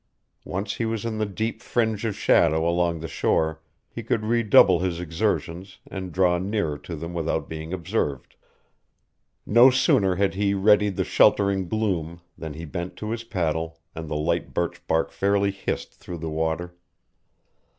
[0.45, 4.79] Once he was in the deep fringe of shadow along the shore he could redouble
[4.79, 8.35] his exertions and draw nearer to them without being observed.
[9.45, 14.09] No sooner had he readied the sheltering gloom than he bent to his paddle and
[14.09, 16.75] the light birch bark fairly hissed through the water.